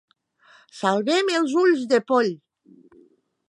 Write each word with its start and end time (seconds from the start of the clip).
Salvem 0.77 1.29
els 1.41 1.55
ulls 1.67 1.85
de 1.93 2.03
poll 2.13 2.33